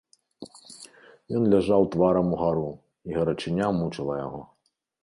[1.39, 2.67] Ён ляжаў тварам угару,
[3.11, 4.41] і гарачыня мучыла яго.